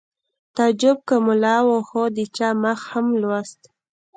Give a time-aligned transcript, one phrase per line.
[0.55, 3.61] تعجب که ملا و خو د چا مخ هم لوست